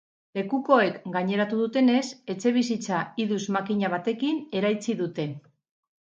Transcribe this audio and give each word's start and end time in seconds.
Lekukoek 0.37 0.95
gaineratu 1.15 1.57
dutenez, 1.59 2.05
etxebizitza 2.33 3.01
idus-makina 3.25 3.91
batekin 3.95 4.39
eraitsi 4.61 4.97
dute. 5.03 5.27